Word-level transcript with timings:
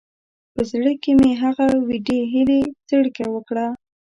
په 0.53 0.61
زړه 0.71 0.91
کې 1.01 1.11
مې 1.19 1.31
هغه 1.43 1.67
وېډې 1.87 2.19
هیلې 2.33 2.61
څړیکه 2.89 3.25
وکړه. 3.33 3.67